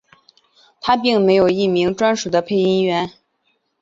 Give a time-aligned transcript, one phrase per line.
[0.81, 3.11] 它并没有一名专属的配音员。